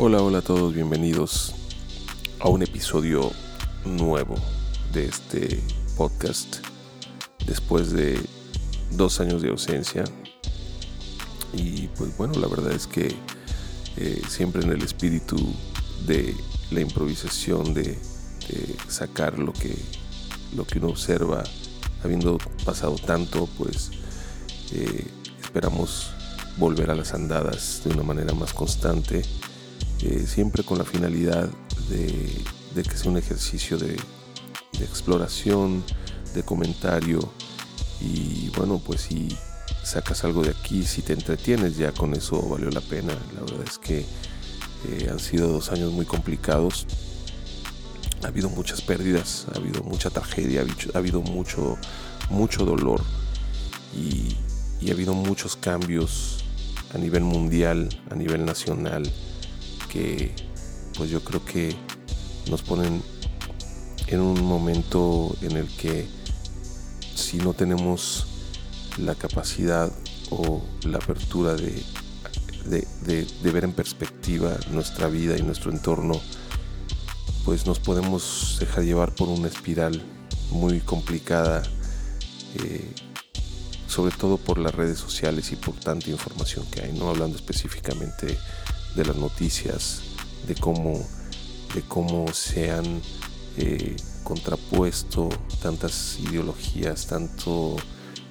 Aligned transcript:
Hola, 0.00 0.22
hola 0.22 0.38
a 0.38 0.42
todos, 0.42 0.72
bienvenidos 0.72 1.52
a 2.38 2.48
un 2.48 2.62
episodio 2.62 3.32
nuevo 3.84 4.36
de 4.92 5.06
este 5.06 5.60
podcast 5.96 6.58
después 7.44 7.90
de 7.90 8.16
dos 8.92 9.18
años 9.18 9.42
de 9.42 9.48
ausencia. 9.48 10.04
Y 11.52 11.88
pues 11.88 12.16
bueno, 12.16 12.34
la 12.34 12.46
verdad 12.46 12.70
es 12.70 12.86
que 12.86 13.12
eh, 13.96 14.22
siempre 14.28 14.62
en 14.62 14.70
el 14.70 14.82
espíritu 14.82 15.36
de 16.06 16.32
la 16.70 16.80
improvisación, 16.80 17.74
de, 17.74 17.98
sacar 18.86 19.36
lo 19.40 19.52
que, 19.52 19.74
lo 20.54 20.64
que 20.64 20.78
uno 20.78 20.90
observa, 20.90 21.42
habiendo 22.04 22.38
pasado 22.64 22.94
tanto, 23.04 23.48
pues 23.58 23.90
eh, 24.70 25.08
esperamos 25.42 26.12
volver 26.56 26.88
a 26.92 26.94
las 26.94 27.14
andadas 27.14 27.82
de 27.84 27.90
una 27.90 28.04
manera 28.04 28.32
más 28.32 28.54
constante 28.54 29.24
eh, 30.02 30.26
siempre 30.26 30.62
con 30.62 30.78
la 30.78 30.84
finalidad 30.84 31.50
de, 31.88 32.82
que 32.82 32.96
sea 32.96 33.10
un 33.10 33.16
ejercicio 33.16 33.78
de, 33.78 33.96
exploración, 34.80 35.82
de 36.34 36.44
comentario 36.44 37.18
y 38.00 38.48
bueno, 38.50 38.80
pues 38.84 39.00
si 39.00 39.36
sacas 39.82 40.22
algo 40.22 40.44
de 40.44 40.50
aquí, 40.50 40.84
si 40.84 41.02
te 41.02 41.14
entretienes 41.14 41.76
ya 41.76 41.90
con 41.90 42.14
eso 42.14 42.40
valió 42.48 42.70
la 42.70 42.80
pena. 42.80 43.12
La 43.34 43.40
verdad 43.40 43.64
es 43.66 43.78
que 43.78 44.04
eh, 44.88 45.08
han 45.10 45.18
sido 45.18 45.48
dos 45.48 45.72
años 45.72 45.92
muy 45.92 46.06
complicados. 46.06 46.86
Ha 48.22 48.28
habido 48.28 48.48
muchas 48.50 48.82
pérdidas, 48.82 49.46
ha 49.52 49.58
habido 49.58 49.82
mucha 49.82 50.10
tragedia, 50.10 50.64
ha 50.94 50.98
habido 50.98 51.20
mucho, 51.22 51.76
mucho 52.30 52.64
dolor 52.64 53.02
y, 53.96 54.36
y 54.80 54.90
ha 54.90 54.92
habido 54.92 55.12
muchos 55.14 55.56
cambios 55.56 56.44
a 56.94 56.98
nivel 56.98 57.24
mundial, 57.24 57.88
a 58.10 58.14
nivel 58.14 58.44
nacional 58.44 59.10
que 59.88 60.34
pues 60.96 61.10
yo 61.10 61.22
creo 61.22 61.44
que 61.44 61.74
nos 62.50 62.62
ponen 62.62 63.02
en 64.06 64.20
un 64.20 64.42
momento 64.44 65.36
en 65.42 65.56
el 65.56 65.68
que 65.68 66.06
si 67.14 67.38
no 67.38 67.52
tenemos 67.52 68.26
la 68.98 69.14
capacidad 69.14 69.92
o 70.30 70.62
la 70.82 70.98
apertura 70.98 71.54
de, 71.54 71.82
de, 72.68 73.26
ver 73.52 73.64
en 73.64 73.72
perspectiva 73.72 74.56
nuestra 74.70 75.08
vida 75.08 75.36
y 75.36 75.42
nuestro 75.42 75.70
entorno, 75.70 76.20
pues 77.44 77.66
nos 77.66 77.78
podemos 77.78 78.56
dejar 78.60 78.84
llevar 78.84 79.14
por 79.14 79.28
una 79.28 79.48
espiral 79.48 80.02
muy 80.50 80.80
complicada, 80.80 81.62
eh, 82.62 82.92
sobre 83.86 84.14
todo 84.14 84.36
por 84.36 84.58
las 84.58 84.74
redes 84.74 84.98
sociales 84.98 85.52
y 85.52 85.56
por 85.56 85.74
tanta 85.74 86.10
información 86.10 86.66
que 86.70 86.82
hay, 86.82 86.92
no 86.92 87.08
hablando 87.08 87.36
específicamente 87.36 88.38
de 88.94 89.04
las 89.04 89.16
noticias, 89.16 90.02
de 90.46 90.54
cómo, 90.54 91.06
de 91.74 91.82
cómo 91.82 92.32
se 92.32 92.70
han 92.70 93.00
eh, 93.56 93.96
contrapuesto 94.24 95.28
tantas 95.62 96.18
ideologías, 96.20 97.06
tanto 97.06 97.76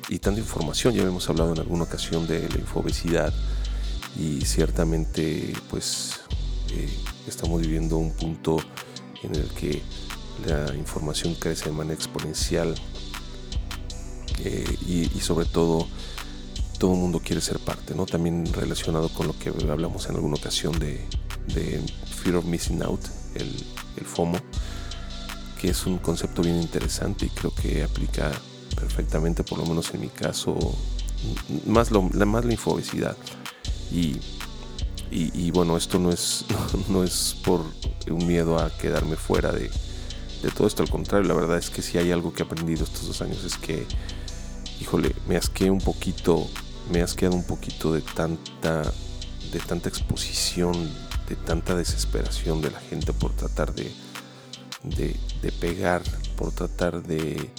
y 0.09 0.19
tanta 0.19 0.39
información. 0.39 0.94
Ya 0.94 1.03
hemos 1.03 1.30
hablado 1.30 1.53
en 1.53 1.59
alguna 1.59 1.83
ocasión 1.83 2.27
de 2.27 2.47
la 2.49 2.58
infobesidad 2.58 3.33
y 4.17 4.41
ciertamente 4.45 5.53
pues 5.69 6.22
eh, 6.71 6.89
estamos 7.27 7.61
viviendo 7.61 7.97
un 7.97 8.11
punto 8.11 8.58
en 9.23 9.36
el 9.36 9.47
que 9.49 9.81
la 10.45 10.73
información 10.75 11.36
crece 11.36 11.66
de 11.66 11.71
manera 11.71 11.95
exponencial 11.95 12.75
eh, 14.39 14.77
y, 14.86 15.17
y 15.17 15.19
sobre 15.19 15.45
todo 15.45 15.88
todo 16.78 16.94
el 16.94 17.00
mundo 17.00 17.22
quiere 17.23 17.42
ser 17.42 17.59
parte, 17.59 17.95
¿no? 17.95 18.06
También 18.06 18.45
relacionado 18.53 19.09
con 19.09 19.28
lo 19.28 19.38
que 19.38 19.50
hablamos 19.50 20.08
en 20.09 20.16
alguna 20.16 20.36
ocasión 20.36 20.78
de, 20.80 21.02
Fear 22.23 22.38
of 22.38 22.45
Missing 22.45 22.83
Out, 22.83 23.02
el, 23.36 24.05
FOMO, 24.05 24.38
que 25.60 25.70
es 25.70 25.86
un 25.87 25.98
concepto 25.98 26.43
bien 26.43 26.61
interesante 26.61 27.26
y 27.26 27.30
creo 27.30 27.54
que 27.54 27.83
aplica 27.83 28.32
perfectamente, 28.76 29.43
por 29.43 29.58
lo 29.58 29.66
menos 29.66 29.92
en 29.93 30.02
mi 30.02 30.10
caso, 30.10 30.55
más, 31.66 31.89
lo, 31.89 32.04
más 32.04 32.45
la 32.45 32.52
infobesidad. 32.52 33.17
Y, 33.92 34.17
y, 35.10 35.49
bueno, 35.52 35.77
esto 35.77 35.98
no 35.98 36.11
es, 36.11 36.45
no, 36.89 37.04
es 37.04 37.36
por 37.43 37.61
un 38.10 38.27
miedo 38.27 38.60
a 38.60 38.70
quedarme 38.77 39.16
fuera 39.16 39.52
de, 39.52 39.71
de 40.43 40.52
todo 40.52 40.67
esto, 40.67 40.83
al 40.83 40.89
contrario, 40.89 41.27
la 41.27 41.33
verdad 41.33 41.58
es 41.58 41.70
que 41.70 41.82
si 41.82 41.98
hay 41.98 42.11
algo 42.11 42.33
que 42.33 42.43
he 42.43 42.45
aprendido 42.45 42.83
estos 42.83 43.08
dos 43.08 43.21
años 43.21 43.43
es 43.43 43.58
que, 43.58 43.86
híjole, 44.80 45.16
me 45.27 45.37
asqué 45.37 45.71
un 45.71 45.80
poquito 45.80 46.48
me 46.92 47.02
has 47.02 47.14
quedado 47.14 47.36
un 47.36 47.43
poquito 47.43 47.93
de 47.93 48.02
tanta, 48.02 48.83
de 49.52 49.59
tanta 49.59 49.89
exposición, 49.89 50.73
de 51.27 51.36
tanta 51.36 51.75
desesperación 51.75 52.61
de 52.61 52.71
la 52.71 52.80
gente 52.80 53.14
por 53.14 53.33
tratar 53.33 53.73
de, 53.73 53.92
de, 54.83 55.52
pegar, 55.59 56.02
por 56.36 56.52
tratar 56.52 57.03
de 57.03 57.52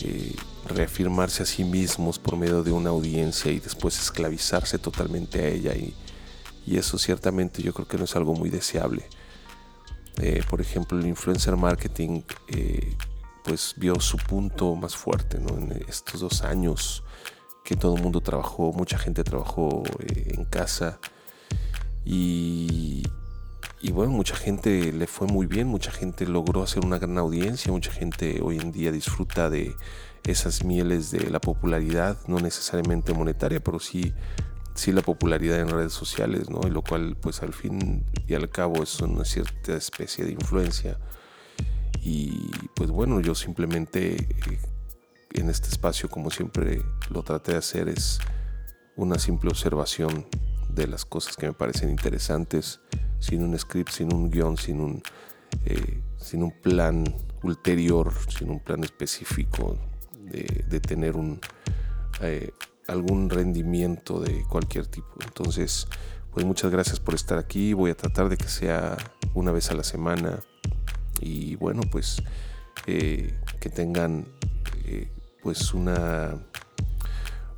eh, 0.00 0.36
reafirmarse 0.68 1.42
a 1.42 1.46
sí 1.46 1.64
mismos 1.64 2.18
por 2.18 2.36
medio 2.36 2.62
de 2.62 2.72
una 2.72 2.90
audiencia 2.90 3.50
y 3.50 3.58
después 3.58 3.98
esclavizarse 3.98 4.78
totalmente 4.78 5.40
a 5.40 5.48
ella. 5.48 5.74
Y, 5.74 5.94
y 6.66 6.78
eso 6.78 6.98
ciertamente 6.98 7.62
yo 7.62 7.72
creo 7.74 7.88
que 7.88 7.98
no 7.98 8.04
es 8.04 8.14
algo 8.16 8.34
muy 8.34 8.50
deseable. 8.50 9.08
Eh, 10.18 10.42
por 10.48 10.60
ejemplo, 10.60 10.98
el 10.98 11.06
influencer 11.06 11.56
marketing 11.56 12.22
eh, 12.48 12.96
pues 13.42 13.74
vio 13.76 13.98
su 14.00 14.16
punto 14.16 14.74
más 14.76 14.94
fuerte 14.94 15.38
en 15.38 15.84
estos 15.88 16.20
dos 16.20 16.42
años 16.42 17.02
que 17.64 17.76
todo 17.76 17.96
el 17.96 18.02
mundo 18.02 18.20
trabajó, 18.20 18.72
mucha 18.72 18.98
gente 18.98 19.24
trabajó 19.24 19.82
eh, 20.00 20.34
en 20.36 20.44
casa 20.44 21.00
y, 22.04 23.02
y, 23.80 23.90
bueno, 23.90 24.12
mucha 24.12 24.36
gente 24.36 24.92
le 24.92 25.06
fue 25.06 25.26
muy 25.26 25.46
bien, 25.46 25.66
mucha 25.66 25.90
gente 25.90 26.26
logró 26.26 26.62
hacer 26.62 26.84
una 26.84 26.98
gran 26.98 27.16
audiencia, 27.16 27.72
mucha 27.72 27.90
gente 27.90 28.40
hoy 28.42 28.58
en 28.58 28.70
día 28.70 28.92
disfruta 28.92 29.48
de 29.48 29.74
esas 30.24 30.64
mieles 30.64 31.10
de 31.10 31.30
la 31.30 31.40
popularidad, 31.40 32.18
no 32.26 32.38
necesariamente 32.38 33.14
monetaria, 33.14 33.60
pero 33.64 33.80
sí, 33.80 34.12
sí 34.74 34.92
la 34.92 35.00
popularidad 35.00 35.58
en 35.60 35.70
redes 35.70 35.94
sociales, 35.94 36.50
¿no? 36.50 36.60
Y 36.66 36.70
lo 36.70 36.82
cual 36.82 37.16
pues 37.18 37.42
al 37.42 37.54
fin 37.54 38.04
y 38.28 38.34
al 38.34 38.50
cabo 38.50 38.82
es 38.82 39.00
una 39.00 39.24
cierta 39.24 39.74
especie 39.74 40.26
de 40.26 40.32
influencia. 40.32 40.98
Y 42.02 42.50
pues 42.74 42.90
bueno, 42.90 43.20
yo 43.20 43.34
simplemente... 43.34 44.28
En 45.34 45.50
este 45.50 45.68
espacio, 45.68 46.08
como 46.08 46.30
siempre 46.30 46.80
lo 47.10 47.24
traté 47.24 47.52
de 47.52 47.58
hacer, 47.58 47.88
es 47.88 48.20
una 48.94 49.18
simple 49.18 49.50
observación 49.50 50.26
de 50.68 50.86
las 50.86 51.04
cosas 51.04 51.36
que 51.36 51.46
me 51.46 51.52
parecen 51.52 51.90
interesantes, 51.90 52.80
sin 53.18 53.42
un 53.42 53.58
script, 53.58 53.90
sin 53.90 54.14
un 54.14 54.30
guion, 54.30 54.56
sin 54.56 54.80
un, 54.80 55.02
eh, 55.64 56.02
sin 56.18 56.44
un 56.44 56.52
plan 56.60 57.04
ulterior, 57.42 58.12
sin 58.28 58.48
un 58.48 58.60
plan 58.60 58.84
específico 58.84 59.76
de, 60.20 60.80
tener 60.80 61.16
un, 61.16 61.40
eh, 62.20 62.52
algún 62.86 63.28
rendimiento 63.28 64.20
de 64.20 64.44
cualquier 64.48 64.86
tipo. 64.86 65.16
Entonces, 65.20 65.88
pues 66.32 66.46
muchas 66.46 66.70
gracias 66.70 67.00
por 67.00 67.14
estar 67.14 67.38
aquí. 67.38 67.72
Voy 67.72 67.90
a 67.90 67.96
tratar 67.96 68.28
de 68.28 68.36
que 68.36 68.48
sea 68.48 68.96
una 69.34 69.50
vez 69.50 69.68
a 69.72 69.74
la 69.74 69.82
semana. 69.82 70.38
Y 71.20 71.56
bueno, 71.56 71.82
pues 71.90 72.22
eh, 72.86 73.34
que 73.58 73.68
tengan 73.68 74.26
pues 75.44 75.74
una, 75.74 76.38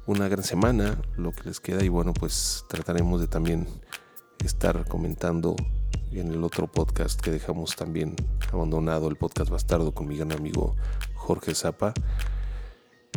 una 0.07 0.27
gran 0.27 0.43
semana, 0.43 1.01
lo 1.17 1.31
que 1.31 1.45
les 1.45 1.61
queda 1.61 1.85
y 1.85 1.89
bueno, 1.89 2.13
pues 2.13 2.65
trataremos 2.69 3.21
de 3.21 3.29
también 3.29 3.69
estar 4.45 4.89
comentando 4.89 5.55
en 6.11 6.33
el 6.33 6.43
otro 6.43 6.67
podcast 6.67 7.21
que 7.21 7.31
dejamos 7.31 7.77
también 7.77 8.17
abandonado, 8.53 9.09
el 9.09 9.15
podcast 9.15 9.51
bastardo 9.51 9.95
con 9.95 10.09
mi 10.09 10.17
gran 10.17 10.33
amigo 10.33 10.75
Jorge 11.15 11.55
Zapa. 11.55 11.95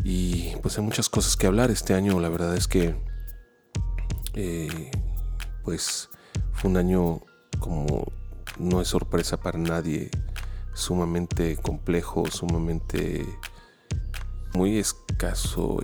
Y 0.04 0.56
pues 0.62 0.78
hay 0.78 0.84
muchas 0.84 1.10
cosas 1.10 1.36
que 1.36 1.48
hablar 1.48 1.72
este 1.72 1.96
año, 1.96 2.20
la 2.20 2.30
verdad 2.30 2.56
es 2.56 2.68
que 2.68 2.96
eh, 4.36 4.92
pues 5.64 6.12
fue 6.54 6.70
un 6.70 6.78
año 6.78 7.22
como 7.60 8.06
no 8.60 8.82
es 8.82 8.88
sorpresa 8.88 9.38
para 9.38 9.58
nadie, 9.58 10.12
sumamente 10.76 11.58
complejo, 11.58 12.28
sumamente 12.30 13.26
muy 14.54 14.78
escaso 14.78 15.80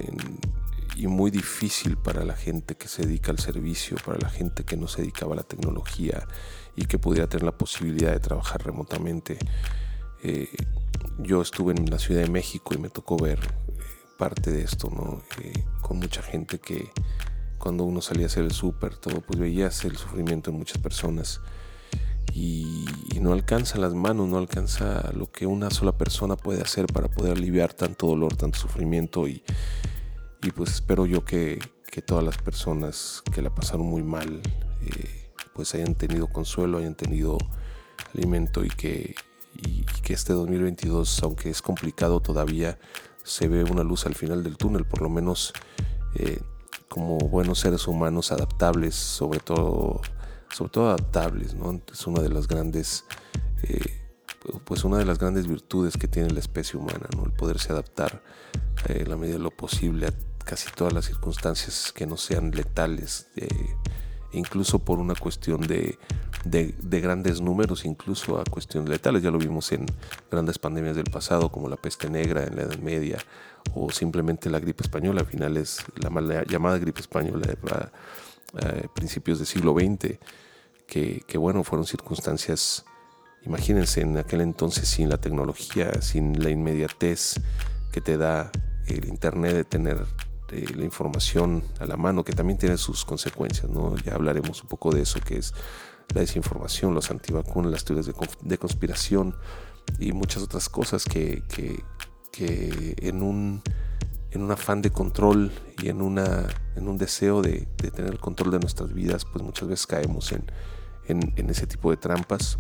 y 0.95 1.07
muy 1.07 1.29
difícil 1.29 1.97
para 1.97 2.23
la 2.23 2.35
gente 2.35 2.75
que 2.75 2.88
se 2.88 3.06
dedica 3.06 3.31
al 3.31 3.39
servicio, 3.39 3.97
para 4.06 4.17
la 4.17 4.29
gente 4.29 4.63
que 4.63 4.77
no 4.77 4.88
se 4.88 5.01
dedicaba 5.01 5.33
a 5.33 5.38
la 5.38 5.44
tecnología 5.44 6.27
y 6.75 6.85
que 6.85 7.00
pudiera 7.00 7.27
tener 7.27 7.44
la 7.44 7.57
posibilidad 7.57 8.12
de 8.12 8.19
trabajar 8.19 8.63
remotamente. 8.65 9.38
Eh, 10.23 10.50
yo 11.19 11.41
estuve 11.41 11.73
en 11.73 11.89
la 11.89 12.00
Ciudad 12.00 12.21
de 12.21 12.29
México 12.29 12.73
y 12.73 12.77
me 12.77 12.89
tocó 12.89 13.17
ver 13.17 13.39
eh, 13.39 13.81
parte 14.17 14.51
de 14.51 14.63
esto, 14.63 14.89
¿no? 14.89 15.21
Eh, 15.41 15.65
con 15.81 16.00
mucha 16.00 16.21
gente 16.21 16.59
que 16.59 16.91
cuando 17.57 17.83
uno 17.83 18.01
salía 18.01 18.25
a 18.25 18.27
hacer 18.27 18.44
el 18.44 18.51
súper, 18.51 18.95
todo, 18.97 19.21
pues 19.21 19.39
veías 19.39 19.85
el 19.85 19.97
sufrimiento 19.97 20.51
de 20.51 20.57
muchas 20.57 20.77
personas 20.77 21.41
y, 22.33 22.86
no 23.19 23.33
alcanza 23.33 23.80
las 23.80 23.95
manos, 23.95 24.27
no 24.27 24.38
alcanza 24.38 25.12
lo 25.13 25.31
que 25.31 25.48
una 25.48 25.72
sola 25.72 25.98
persona 25.98 26.36
puede 26.36 26.62
hacer 26.62 26.86
para 26.86 27.07
poder 27.07 27.36
aliviar 27.36 27.74
tanto 27.74 28.06
dolor, 28.06 28.36
tanto 28.36 28.60
sufrimiento 28.60 29.27
y, 29.27 29.42
pues 30.56 30.75
espero 30.75 31.07
yo 31.07 31.25
que, 31.25 31.60
todas 32.06 32.25
las 32.25 32.38
personas 32.38 33.24
que 33.33 33.42
la 33.42 33.56
pasaron 33.56 33.88
muy 33.88 34.04
mal, 34.04 34.42
eh, 34.81 35.31
pues 35.54 35.74
hayan 35.75 35.95
tenido 35.95 36.27
consuelo, 36.27 36.77
hayan 36.77 36.94
tenido 36.94 37.38
alimento 38.13 38.66
y 38.66 38.68
que, 38.68 39.16
que 40.04 40.13
este 40.13 40.33
2022, 40.33 41.24
aunque 41.24 41.50
es 41.50 41.62
complicado 41.62 42.19
todavía, 42.19 42.78
se 43.24 43.48
ve 43.48 43.63
una 43.63 43.83
luz 43.83 44.06
al 44.06 44.13
final 44.13 44.44
del 44.44 44.56
túnel, 44.56 44.86
por 44.86 45.01
lo 45.01 45.10
menos 45.10 45.54
eh, 46.16 46.39
como 46.88 47.18
buenos 47.18 47.60
seres 47.60 47.88
humanos 47.88 48.31
adaptables, 48.31 48.95
sobre 48.95 49.39
todo, 49.39 50.01
sobre 50.51 50.71
todo 50.71 50.88
adaptables, 50.89 51.53
¿no? 51.53 51.81
Es 51.92 52.07
una 52.07 52.21
de 52.21 52.30
las 52.30 52.47
grandes, 52.47 53.06
eh, 53.63 54.01
pues 54.63 54.83
una 54.83 54.97
de 54.97 55.06
las 55.06 55.19
grandes 55.19 55.47
virtudes 55.47 55.97
que 55.97 56.07
tiene 56.07 56.30
la 56.31 56.39
especie 56.39 56.80
humana, 56.80 57.07
¿no? 57.15 57.25
El 57.25 57.31
poderse 57.31 57.71
adaptar 57.71 58.21
en 58.88 59.01
eh, 59.01 59.06
la 59.06 59.15
medida 59.15 59.38
de 59.38 59.44
lo 59.44 59.51
posible 59.51 60.07
a 60.07 60.13
casi 60.44 60.71
todas 60.71 60.94
las 60.94 61.06
circunstancias 61.06 61.92
que 61.92 62.06
no 62.06 62.18
sean 62.18 62.51
letales, 62.51 63.27
incluso 64.31 64.80
por 64.80 65.00
una 65.00 65.15
cuestión 65.15 65.62
de, 65.62 65.97
de, 66.45 67.01
grandes 67.01 67.42
números, 67.42 67.86
incluso 67.86 68.39
a 68.39 68.44
cuestiones 68.44 68.89
letales. 68.89 69.24
Ya 69.24 69.31
lo 69.31 69.39
vimos 69.39 69.71
en 69.71 69.86
grandes 70.30 70.59
pandemias 70.59 70.95
del 70.95 71.06
pasado, 71.06 71.50
como 71.50 71.68
la 71.68 71.77
peste 71.77 72.09
negra 72.09 72.44
en 72.44 72.56
la 72.56 72.63
Edad 72.63 72.77
Media, 72.77 73.18
o 73.74 73.92
simplemente 73.92 74.50
la 74.50 74.59
gripe 74.59 74.83
española, 74.83 75.21
a 75.21 75.25
finales, 75.25 75.83
la 75.95 76.09
mal 76.09 76.45
llamada 76.47 76.77
gripe 76.77 77.01
española 77.01 77.47
a, 78.62 78.88
principios 78.94 79.40
del 79.40 79.48
siglo 79.48 79.74
XX, 79.74 80.19
que, 80.88 81.24
que, 81.28 81.38
bueno, 81.38 81.63
fueron 81.63 81.86
circunstancias, 81.86 82.86
imagínense, 83.44 84.02
en 84.02 84.18
aquel 84.18 84.42
entonces 84.42 84.88
sin 84.88 85.10
la 85.10 85.18
tecnología, 85.18 86.02
sin 86.02 86.44
la 86.44 86.50
inmediatez 86.50 87.36
que 87.92 88.02
te 88.02 88.18
da 88.18 88.52
el 88.88 89.07
Internet 89.07 89.54
de 89.54 89.63
tener 89.63 90.06
eh, 90.52 90.66
la 90.75 90.86
información 90.86 91.63
a 91.80 91.86
la 91.86 91.98
mano, 91.98 92.24
que 92.24 92.34
también 92.34 92.60
tiene 92.60 92.78
sus 92.78 93.04
consecuencias, 93.04 93.69
¿no? 93.69 93.96
Ya 93.98 94.13
hablaremos 94.13 94.62
un 94.62 94.69
poco 94.69 94.92
de 94.94 95.02
eso, 95.02 95.19
que 95.19 95.38
es 95.38 95.54
la 96.13 96.22
desinformación, 96.22 96.94
los 96.94 97.10
antivacunas, 97.10 97.72
las 97.72 97.84
teorías 97.84 98.06
de, 98.42 98.57
conspiración 98.57 99.36
y 100.00 100.12
muchas 100.12 100.44
otras 100.44 100.69
cosas 100.69 101.04
que, 101.04 101.42
en, 102.38 103.24
un, 103.24 103.63
en 104.35 104.43
un 104.43 104.51
afán 104.51 104.81
de 104.81 104.91
control 104.91 105.51
y 105.81 105.87
en, 105.89 106.01
una, 106.01 106.47
en 106.75 106.87
un 106.87 106.97
deseo 106.97 107.41
de, 107.41 107.67
tener 107.77 108.11
el 108.11 108.19
control 108.19 108.51
de 108.51 108.59
nuestras 108.59 108.93
vidas, 108.93 109.25
pues 109.25 109.43
muchas 109.43 109.69
veces 109.69 109.87
caemos 109.87 110.31
en, 110.33 110.45
en, 111.07 111.49
ese 111.49 111.67
tipo 111.67 111.89
de 111.89 111.97
trampas. 111.97 112.59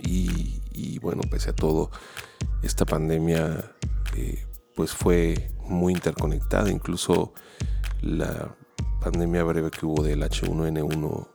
Y, 0.00 0.98
bueno, 1.00 1.22
pese 1.30 1.50
a 1.50 1.52
todo, 1.54 1.90
esta 2.62 2.84
pandemia 2.84 3.72
eh, 4.16 4.46
pues 4.74 4.92
fue 4.92 5.52
muy 5.64 5.92
interconectada, 5.92 6.70
incluso 6.70 7.32
la 8.00 8.54
pandemia 9.00 9.42
breve 9.44 9.70
que 9.70 9.86
hubo 9.86 10.02
del 10.02 10.22
H1N1 10.22 11.28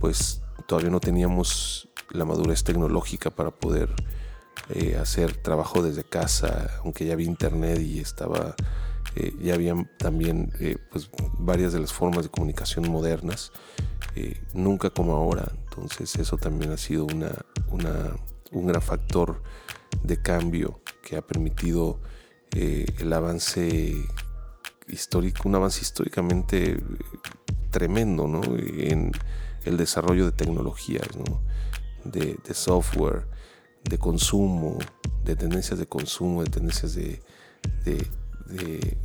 pues 0.00 0.42
todavía 0.66 0.90
no 0.90 1.00
teníamos 1.00 1.88
la 2.10 2.24
madurez 2.24 2.64
tecnológica 2.64 3.30
para 3.30 3.50
poder 3.50 3.94
eh, 4.70 4.96
hacer 5.00 5.36
trabajo 5.36 5.82
desde 5.82 6.04
casa, 6.04 6.70
aunque 6.84 7.06
ya 7.06 7.12
había 7.12 7.26
internet 7.26 7.80
y 7.80 8.00
estaba, 8.00 8.54
eh, 9.14 9.34
ya 9.40 9.54
habían 9.54 9.90
también 9.98 10.52
eh, 10.60 10.76
pues 10.90 11.10
varias 11.38 11.72
de 11.72 11.80
las 11.80 11.92
formas 11.92 12.24
de 12.24 12.30
comunicación 12.30 12.90
modernas, 12.90 13.52
nunca 14.54 14.90
como 14.90 15.14
ahora. 15.14 15.52
Entonces 15.64 16.16
eso 16.16 16.38
también 16.38 16.72
ha 16.72 16.78
sido 16.78 17.04
una, 17.04 17.30
un 18.50 18.66
gran 18.66 18.80
factor 18.80 19.42
de 20.02 20.22
cambio 20.22 20.80
que 21.02 21.16
ha 21.16 21.22
permitido 21.22 22.00
el 22.52 23.12
avance 23.12 23.92
histórico, 24.88 25.46
un 25.46 25.56
avance 25.56 25.82
históricamente 25.82 26.82
tremendo, 27.70 28.26
¿no? 28.26 28.40
En, 28.56 29.12
el 29.66 29.76
desarrollo 29.76 30.24
de 30.26 30.32
tecnologías, 30.32 31.06
de, 32.04 32.38
software, 32.54 33.26
de 33.88 33.98
consumo, 33.98 34.78
de 35.24 35.36
tendencias 35.36 35.78
de 35.78 35.86
consumo, 35.86 36.42
de 36.42 36.50
tendencias 36.50 36.94
de, 36.94 37.20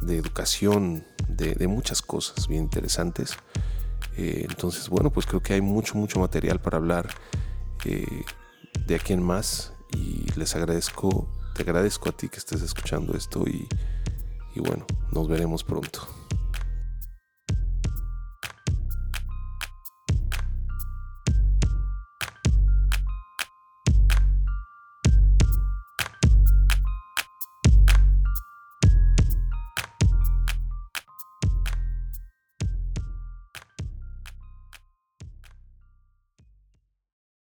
educación, 0.07 1.03
de, 1.27 1.67
muchas 1.67 2.01
cosas 2.01 2.47
bien 2.47 2.63
interesantes. 2.63 3.37
Eh, 4.17 4.45
entonces, 4.49 4.89
bueno, 4.89 5.09
pues 5.09 5.25
creo 5.25 5.41
que 5.41 5.53
hay 5.53 5.61
mucho, 5.61 5.95
mucho 5.95 6.19
material 6.19 6.59
para 6.59 6.77
hablar 6.77 7.09
eh, 7.85 8.23
de 8.87 8.95
aquí 8.95 9.13
en 9.13 9.23
más 9.23 9.73
y 9.93 10.25
les 10.37 10.55
agradezco, 10.55 11.29
te 11.55 11.63
agradezco 11.63 12.09
a 12.09 12.11
ti 12.11 12.29
que 12.29 12.37
estés 12.37 12.61
escuchando 12.61 13.15
esto 13.15 13.45
y, 13.47 13.67
y 14.55 14.59
bueno, 14.59 14.85
nos 15.11 15.27
veremos 15.27 15.63
pronto. 15.63 16.07